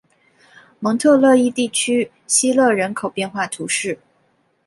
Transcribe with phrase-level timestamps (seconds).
[0.79, 3.99] 蒙特勒伊地区希勒人口变化图示